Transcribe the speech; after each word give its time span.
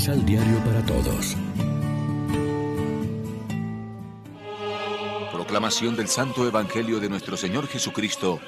Misal 0.00 0.24
Diario 0.24 0.58
para 0.64 0.82
Todos. 0.86 1.36
Proclamación 5.30 5.94
del 5.94 6.08
Santo 6.08 6.48
Evangelio 6.48 7.00
de 7.00 7.10
nuestro 7.10 7.36
Señor 7.36 7.66
Jesucristo, 7.66 8.40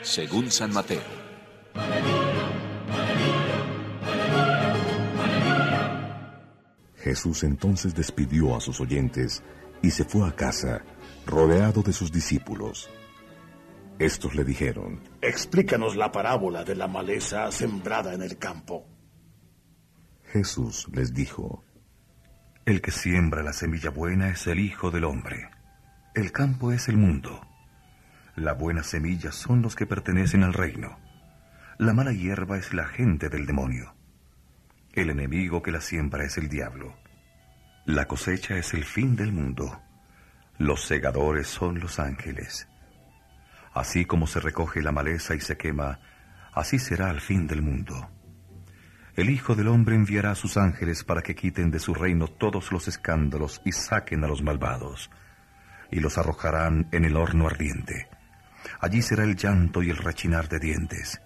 según 0.00 0.48
San 0.52 0.72
Mateo. 0.72 1.02
Jesús 6.98 7.42
entonces 7.42 7.92
despidió 7.92 8.54
a 8.54 8.60
sus 8.60 8.80
oyentes 8.80 9.42
y 9.82 9.90
se 9.90 10.04
fue 10.04 10.28
a 10.28 10.36
casa, 10.36 10.84
rodeado 11.26 11.82
de 11.82 11.92
sus 11.92 12.12
discípulos. 12.12 12.88
Estos 13.98 14.36
le 14.36 14.44
dijeron, 14.44 15.02
Explícanos 15.20 15.96
la 15.96 16.12
parábola 16.12 16.62
de 16.62 16.76
la 16.76 16.86
maleza 16.86 17.50
sembrada 17.50 18.14
en 18.14 18.22
el 18.22 18.38
campo. 18.38 18.99
Jesús 20.32 20.86
les 20.92 21.12
dijo, 21.12 21.64
El 22.64 22.80
que 22.80 22.92
siembra 22.92 23.42
la 23.42 23.52
semilla 23.52 23.90
buena 23.90 24.28
es 24.28 24.46
el 24.46 24.60
Hijo 24.60 24.92
del 24.92 25.02
Hombre. 25.02 25.50
El 26.14 26.30
campo 26.30 26.70
es 26.70 26.88
el 26.88 26.96
mundo. 26.96 27.44
La 28.36 28.52
buena 28.52 28.84
semilla 28.84 29.32
son 29.32 29.60
los 29.60 29.74
que 29.74 29.86
pertenecen 29.86 30.44
al 30.44 30.54
reino. 30.54 31.00
La 31.78 31.94
mala 31.94 32.12
hierba 32.12 32.58
es 32.58 32.72
la 32.72 32.86
gente 32.86 33.28
del 33.28 33.44
demonio. 33.44 33.96
El 34.92 35.10
enemigo 35.10 35.64
que 35.64 35.72
la 35.72 35.80
siembra 35.80 36.24
es 36.24 36.38
el 36.38 36.48
diablo. 36.48 36.96
La 37.84 38.06
cosecha 38.06 38.56
es 38.56 38.72
el 38.72 38.84
fin 38.84 39.16
del 39.16 39.32
mundo. 39.32 39.82
Los 40.58 40.86
segadores 40.86 41.48
son 41.48 41.80
los 41.80 41.98
ángeles. 41.98 42.68
Así 43.74 44.04
como 44.04 44.28
se 44.28 44.38
recoge 44.38 44.80
la 44.80 44.92
maleza 44.92 45.34
y 45.34 45.40
se 45.40 45.56
quema, 45.56 45.98
así 46.54 46.78
será 46.78 47.10
al 47.10 47.20
fin 47.20 47.48
del 47.48 47.62
mundo. 47.62 48.08
El 49.16 49.30
Hijo 49.30 49.54
del 49.54 49.68
Hombre 49.68 49.96
enviará 49.96 50.30
a 50.32 50.34
sus 50.34 50.56
ángeles 50.56 51.04
para 51.04 51.22
que 51.22 51.34
quiten 51.34 51.70
de 51.70 51.80
su 51.80 51.94
reino 51.94 52.28
todos 52.28 52.70
los 52.72 52.86
escándalos 52.88 53.60
y 53.64 53.72
saquen 53.72 54.24
a 54.24 54.28
los 54.28 54.42
malvados, 54.42 55.10
y 55.90 56.00
los 56.00 56.16
arrojarán 56.16 56.88
en 56.92 57.04
el 57.04 57.16
horno 57.16 57.46
ardiente. 57.46 58.08
Allí 58.80 59.02
será 59.02 59.24
el 59.24 59.36
llanto 59.36 59.82
y 59.82 59.90
el 59.90 59.96
rechinar 59.96 60.48
de 60.48 60.60
dientes. 60.60 61.20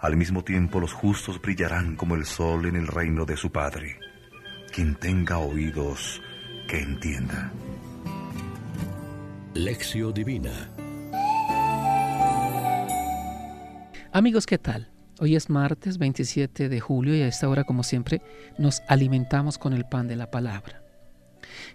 Al 0.00 0.16
mismo 0.16 0.44
tiempo 0.44 0.80
los 0.80 0.92
justos 0.92 1.40
brillarán 1.40 1.96
como 1.96 2.14
el 2.14 2.24
sol 2.24 2.66
en 2.66 2.76
el 2.76 2.86
reino 2.86 3.24
de 3.24 3.36
su 3.36 3.50
Padre. 3.50 3.98
Quien 4.72 4.94
tenga 4.94 5.38
oídos, 5.38 6.22
que 6.68 6.80
entienda. 6.80 7.50
Lección 9.54 10.12
Divina 10.12 10.68
Amigos, 14.12 14.46
¿qué 14.46 14.58
tal? 14.58 14.88
Hoy 15.20 15.34
es 15.34 15.50
martes 15.50 15.98
27 15.98 16.68
de 16.68 16.80
julio 16.80 17.16
y 17.16 17.22
a 17.22 17.26
esta 17.26 17.48
hora, 17.48 17.64
como 17.64 17.82
siempre, 17.82 18.22
nos 18.56 18.82
alimentamos 18.86 19.58
con 19.58 19.72
el 19.72 19.84
pan 19.84 20.06
de 20.06 20.14
la 20.14 20.30
palabra. 20.30 20.80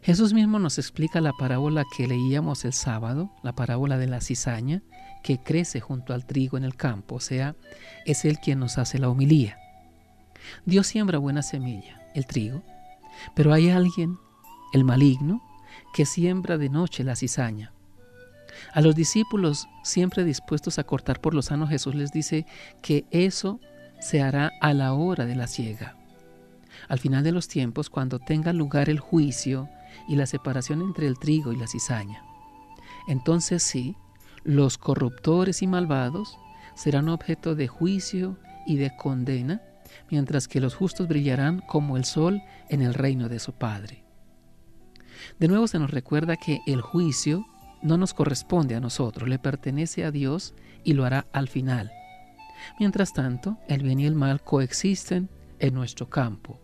Jesús 0.01 0.33
mismo 0.33 0.59
nos 0.59 0.77
explica 0.77 1.19
la 1.19 1.33
parábola 1.33 1.83
que 1.97 2.07
leíamos 2.07 2.63
el 2.63 2.71
sábado, 2.71 3.31
la 3.43 3.53
parábola 3.53 3.97
de 3.97 4.07
la 4.07 4.21
cizaña, 4.21 4.81
que 5.23 5.39
crece 5.43 5.81
junto 5.81 6.13
al 6.13 6.25
trigo 6.25 6.55
en 6.55 6.63
el 6.63 6.75
campo, 6.75 7.15
o 7.15 7.19
sea, 7.19 7.57
es 8.05 8.23
Él 8.23 8.39
quien 8.39 8.59
nos 8.59 8.77
hace 8.77 8.97
la 8.97 9.09
homilía. 9.09 9.57
Dios 10.65 10.87
siembra 10.87 11.17
buena 11.17 11.41
semilla, 11.41 12.01
el 12.15 12.25
trigo, 12.25 12.63
pero 13.35 13.51
hay 13.51 13.69
alguien, 13.69 14.17
el 14.71 14.85
maligno, 14.85 15.41
que 15.93 16.05
siembra 16.05 16.57
de 16.57 16.69
noche 16.69 17.03
la 17.03 17.17
cizaña, 17.17 17.73
a 18.71 18.81
los 18.81 18.95
discípulos, 18.95 19.67
siempre 19.83 20.23
dispuestos 20.23 20.79
a 20.79 20.83
cortar 20.83 21.19
por 21.19 21.33
lo 21.33 21.41
sano, 21.41 21.67
Jesús 21.67 21.95
les 21.95 22.11
dice 22.11 22.45
que 22.81 23.05
eso 23.11 23.59
se 23.99 24.21
hará 24.21 24.51
a 24.61 24.73
la 24.73 24.93
hora 24.93 25.25
de 25.25 25.35
la 25.35 25.47
ciega. 25.47 25.95
Al 26.87 26.99
final 26.99 27.23
de 27.23 27.31
los 27.31 27.47
tiempos, 27.47 27.89
cuando 27.89 28.19
tenga 28.19 28.53
lugar 28.53 28.89
el 28.89 28.99
juicio 28.99 29.69
y 30.07 30.15
la 30.15 30.25
separación 30.25 30.81
entre 30.81 31.07
el 31.07 31.17
trigo 31.17 31.53
y 31.53 31.57
la 31.57 31.67
cizaña. 31.67 32.23
Entonces 33.07 33.63
sí, 33.63 33.95
los 34.43 34.77
corruptores 34.77 35.61
y 35.61 35.67
malvados 35.67 36.37
serán 36.75 37.09
objeto 37.09 37.55
de 37.55 37.67
juicio 37.67 38.37
y 38.65 38.77
de 38.77 38.95
condena, 38.95 39.61
mientras 40.09 40.47
que 40.47 40.59
los 40.59 40.75
justos 40.75 41.07
brillarán 41.07 41.61
como 41.67 41.97
el 41.97 42.05
sol 42.05 42.41
en 42.69 42.81
el 42.81 42.93
reino 42.93 43.29
de 43.29 43.39
su 43.39 43.53
Padre. 43.53 44.03
De 45.39 45.47
nuevo 45.47 45.67
se 45.67 45.79
nos 45.79 45.91
recuerda 45.91 46.35
que 46.35 46.61
el 46.65 46.81
juicio 46.81 47.45
no 47.83 47.97
nos 47.97 48.13
corresponde 48.13 48.75
a 48.75 48.79
nosotros, 48.79 49.29
le 49.29 49.39
pertenece 49.39 50.05
a 50.05 50.11
Dios 50.11 50.55
y 50.83 50.93
lo 50.93 51.05
hará 51.05 51.27
al 51.33 51.47
final. 51.47 51.91
Mientras 52.79 53.13
tanto, 53.13 53.57
el 53.67 53.83
bien 53.83 53.99
y 53.99 54.05
el 54.05 54.15
mal 54.15 54.41
coexisten 54.41 55.29
en 55.59 55.73
nuestro 55.73 56.09
campo. 56.09 56.59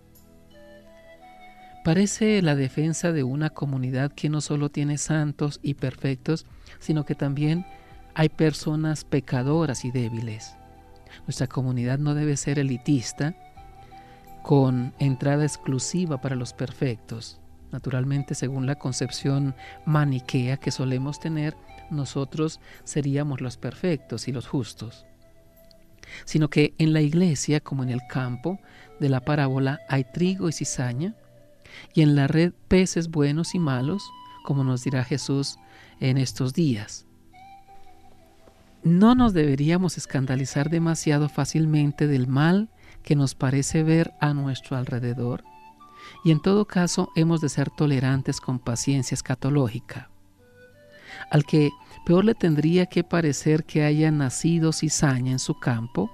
Parece 1.83 2.41
la 2.41 2.55
defensa 2.55 3.11
de 3.11 3.23
una 3.23 3.49
comunidad 3.49 4.11
que 4.11 4.29
no 4.29 4.41
solo 4.41 4.69
tiene 4.69 4.97
santos 4.97 5.59
y 5.63 5.75
perfectos, 5.75 6.45
sino 6.79 7.05
que 7.05 7.15
también 7.15 7.65
hay 8.15 8.29
personas 8.29 9.05
pecadoras 9.05 9.85
y 9.85 9.91
débiles. 9.91 10.55
Nuestra 11.25 11.47
comunidad 11.47 11.97
no 11.97 12.15
debe 12.15 12.37
ser 12.37 12.59
elitista, 12.59 13.35
con 14.43 14.93
entrada 14.99 15.43
exclusiva 15.43 16.21
para 16.21 16.35
los 16.35 16.53
perfectos. 16.53 17.39
Naturalmente, 17.71 18.35
según 18.35 18.65
la 18.65 18.75
concepción 18.75 19.55
maniquea 19.85 20.57
que 20.57 20.71
solemos 20.71 21.19
tener, 21.19 21.55
nosotros 21.91 22.59
seríamos 22.83 23.41
los 23.41 23.57
perfectos 23.57 24.27
y 24.27 24.31
los 24.31 24.47
justos. 24.47 25.05
Sino 26.25 26.49
que 26.49 26.73
en 26.77 26.93
la 26.93 27.01
iglesia, 27.01 27.59
como 27.59 27.83
en 27.83 27.89
el 27.89 28.01
campo 28.07 28.59
de 28.99 29.09
la 29.09 29.19
parábola, 29.19 29.79
hay 29.87 30.03
trigo 30.03 30.49
y 30.49 30.53
cizaña, 30.53 31.15
y 31.93 32.01
en 32.01 32.15
la 32.15 32.27
red 32.27 32.53
peces 32.67 33.09
buenos 33.09 33.53
y 33.53 33.59
malos, 33.59 34.03
como 34.43 34.63
nos 34.63 34.83
dirá 34.83 35.03
Jesús 35.03 35.57
en 35.99 36.17
estos 36.17 36.53
días. 36.53 37.05
No 38.83 39.13
nos 39.13 39.33
deberíamos 39.33 39.97
escandalizar 39.97 40.69
demasiado 40.69 41.29
fácilmente 41.29 42.07
del 42.07 42.27
mal 42.27 42.69
que 43.03 43.15
nos 43.15 43.35
parece 43.35 43.83
ver 43.83 44.13
a 44.19 44.33
nuestro 44.33 44.77
alrededor, 44.77 45.43
y 46.23 46.31
en 46.31 46.41
todo 46.41 46.65
caso 46.65 47.11
hemos 47.15 47.41
de 47.41 47.49
ser 47.49 47.69
tolerantes 47.69 48.41
con 48.41 48.59
paciencia 48.59 49.15
escatológica. 49.15 50.09
Al 51.31 51.45
que 51.45 51.71
peor 52.05 52.25
le 52.25 52.35
tendría 52.35 52.85
que 52.85 53.03
parecer 53.03 53.65
que 53.65 53.83
haya 53.83 54.11
nacido 54.11 54.71
cizaña 54.71 55.31
en 55.31 55.39
su 55.39 55.59
campo 55.59 56.11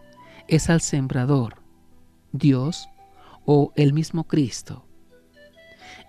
es 0.48 0.70
al 0.70 0.82
sembrador, 0.82 1.62
Dios 2.32 2.90
o 3.46 3.72
el 3.76 3.94
mismo 3.94 4.26
Cristo. 4.26 4.86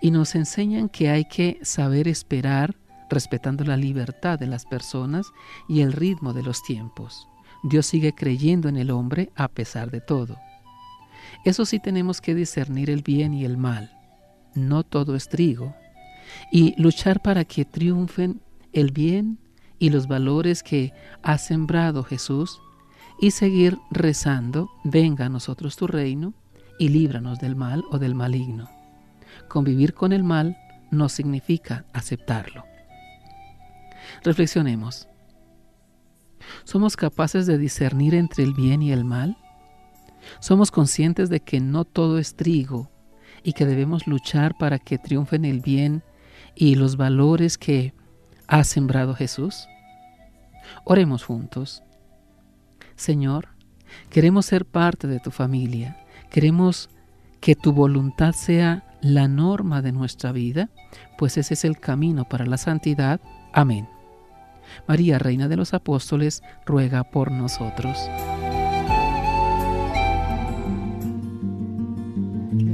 Y 0.01 0.11
nos 0.11 0.35
enseñan 0.35 0.89
que 0.89 1.09
hay 1.11 1.25
que 1.25 1.59
saber 1.63 2.09
esperar 2.09 2.77
respetando 3.09 3.65
la 3.65 3.77
libertad 3.77 4.39
de 4.39 4.47
las 4.47 4.67
personas 4.67 5.27
y 5.69 5.81
el 5.81 5.93
ritmo 5.93 6.33
de 6.33 6.43
los 6.43 6.63
tiempos. 6.63 7.29
Dios 7.63 7.87
sigue 7.87 8.13
creyendo 8.13 8.69
en 8.69 8.77
el 8.77 8.91
hombre 8.91 9.31
a 9.37 9.49
pesar 9.49 9.91
de 9.91 10.01
todo. 10.01 10.37
Eso 11.45 11.65
sí 11.65 11.79
tenemos 11.79 12.21
que 12.21 12.35
discernir 12.35 12.91
el 12.91 13.03
bien 13.03 13.35
y 13.35 13.45
el 13.45 13.57
mal. 13.57 13.91
No 14.55 14.83
todo 14.83 15.15
es 15.15 15.29
trigo. 15.29 15.75
Y 16.51 16.81
luchar 16.81 17.21
para 17.21 17.45
que 17.45 17.65
triunfen 17.65 18.41
el 18.73 18.91
bien 18.93 19.39
y 19.79 19.91
los 19.91 20.09
valores 20.09 20.63
que 20.63 20.93
ha 21.23 21.39
sembrado 21.39 22.03
Jesús 22.03 22.61
y 23.21 23.31
seguir 23.31 23.79
rezando, 23.91 24.71
venga 24.85 25.27
a 25.27 25.31
nosotros 25.31 25.77
tu 25.77 25.87
reino 25.87 26.35
y 26.79 26.89
líbranos 26.89 27.39
del 27.39 27.57
mal 27.57 27.85
o 27.91 27.99
del 27.99 28.15
maligno. 28.15 28.69
Convivir 29.49 29.95
con 29.95 30.13
el 30.13 30.25
mal 30.25 30.57
no 30.91 31.09
significa 31.09 31.85
aceptarlo. 31.93 32.65
Reflexionemos. 34.23 35.09
¿Somos 36.65 36.97
capaces 36.97 37.47
de 37.47 37.59
discernir 37.59 38.15
entre 38.15 38.45
el 38.45 38.55
bien 38.55 38.83
y 38.83 38.93
el 38.93 39.05
mal? 39.05 39.37
Somos 40.41 40.71
conscientes 40.71 41.29
de 41.29 41.41
que 41.41 41.61
no 41.61 41.85
todo 41.85 42.19
es 42.19 42.35
trigo 42.35 42.91
y 43.43 43.53
que 43.53 43.67
debemos 43.67 44.07
luchar 44.07 44.57
para 44.59 44.79
que 44.79 44.99
triunfen 44.99 45.45
el 45.45 45.61
bien 45.61 46.03
y 46.55 46.75
los 46.75 46.97
valores 46.97 47.59
que 47.59 47.95
ha 48.47 48.65
sembrado 48.65 49.15
Jesús. 49.15 49.69
Oremos 50.85 51.25
juntos. 51.25 51.83
Señor, 52.97 53.49
queremos 54.11 54.47
ser 54.47 54.65
parte 54.65 55.07
de 55.07 55.21
tu 55.21 55.31
familia. 55.31 56.05
Queremos 56.31 56.89
que 57.41 57.55
tu 57.55 57.73
voluntad 57.73 58.33
sea 58.33 58.85
la 59.01 59.29
norma 59.29 59.83
de 59.83 59.93
nuestra 59.93 60.33
vida, 60.33 60.71
pues 61.19 61.37
ese 61.37 61.55
es 61.55 61.65
el 61.65 61.79
camino 61.79 62.25
para 62.29 62.47
la 62.47 62.57
santidad. 62.57 63.21
Amén. 63.53 63.89
María, 64.89 65.19
Reina 65.19 65.49
de 65.49 65.57
los 65.57 65.75
Apóstoles, 65.75 66.43
ruega 66.65 67.05
por 67.05 67.31
nosotros. 67.31 67.97